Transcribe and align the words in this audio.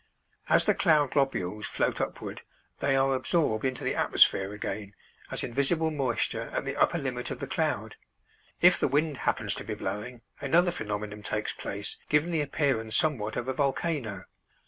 As 0.49 0.65
the 0.65 0.73
cloud 0.73 1.11
globules 1.11 1.67
float 1.67 2.01
upward 2.01 2.41
they 2.79 2.95
are 2.95 3.13
absorbed 3.13 3.63
into 3.63 3.83
the 3.83 3.93
atmosphere 3.93 4.51
again, 4.51 4.95
as 5.29 5.43
invisible 5.43 5.91
moisture 5.91 6.49
at 6.49 6.65
the 6.65 6.75
upper 6.75 6.97
limit 6.97 7.29
of 7.29 7.37
the 7.37 7.45
cloud. 7.45 7.97
If 8.61 8.79
the 8.79 8.87
wind 8.87 9.17
happens 9.17 9.53
to 9.53 9.63
be 9.63 9.75
blowing, 9.75 10.21
another 10.39 10.71
phenomenon 10.71 11.21
takes 11.21 11.53
place, 11.53 11.97
giving 12.09 12.31
the 12.31 12.41
appearance 12.41 12.95
somewhat 12.95 13.35
of 13.35 13.47
a 13.47 13.53
volcano. 13.53 14.23